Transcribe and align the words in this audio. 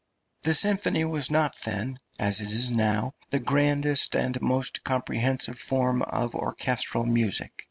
The 0.41 0.55
symphony 0.55 1.05
was 1.05 1.29
not 1.29 1.59
then, 1.63 1.99
as 2.17 2.41
it 2.41 2.51
is 2.51 2.71
now, 2.71 3.13
the 3.29 3.37
grandest 3.37 4.15
and 4.15 4.41
most 4.41 4.83
comprehensive 4.83 5.59
form 5.59 6.01
of 6.01 6.33
orchestral 6.33 7.05
music. 7.05 7.51